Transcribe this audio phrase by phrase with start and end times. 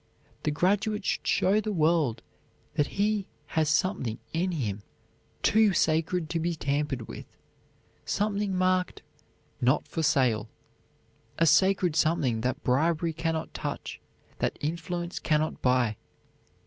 [0.41, 2.23] The graduate should show the world
[2.73, 4.81] that he has something in him
[5.43, 7.27] too sacred to be tampered with,
[8.03, 9.03] something marked
[9.61, 10.49] "not for sale,"
[11.37, 14.01] a sacred something that bribery cannot touch,
[14.39, 15.97] that influence cannot buy.